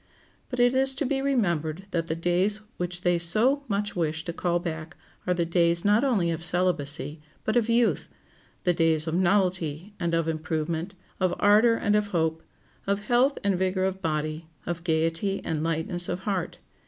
[0.49, 4.33] But it is to be remembered that the days which they so much wish to
[4.33, 9.93] call back are the days not only of celibacy, but of youth—the days of novelty
[9.99, 12.41] and of improvement, of ardor and of hope,
[12.87, 16.57] of health and vigor of body, of gayety and lightness of heart.